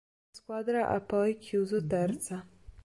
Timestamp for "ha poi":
0.87-1.37